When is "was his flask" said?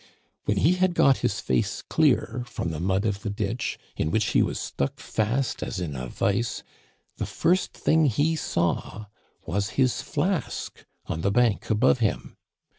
9.45-10.85